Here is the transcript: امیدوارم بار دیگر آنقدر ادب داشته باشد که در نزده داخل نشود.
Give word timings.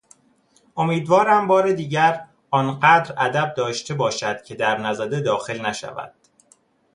امیدوارم 0.77 1.47
بار 1.47 1.71
دیگر 1.71 2.27
آنقدر 2.51 3.13
ادب 3.17 3.53
داشته 3.57 3.93
باشد 3.93 4.41
که 4.43 4.55
در 4.55 4.77
نزده 4.77 5.21
داخل 5.21 5.65
نشود. 5.65 6.13